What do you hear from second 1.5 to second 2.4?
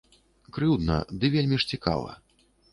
ж цікава.